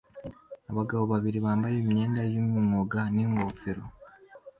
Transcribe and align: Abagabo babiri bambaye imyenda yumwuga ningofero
Abagabo 0.71 1.03
babiri 1.11 1.37
bambaye 1.45 1.75
imyenda 1.83 2.21
yumwuga 2.33 2.99
ningofero 3.13 3.83